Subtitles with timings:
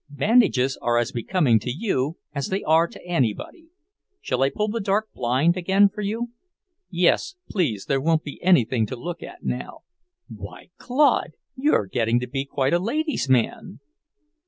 [0.09, 3.67] Bandages are as becoming to you as they are to anybody.
[4.19, 6.31] Shall I pull the dark blind again for you?"
[6.89, 7.85] "Yes, please.
[7.85, 9.81] There won't be anything to look at now."
[10.27, 13.79] "Why, Claude, you are getting to be quite a ladies' man!"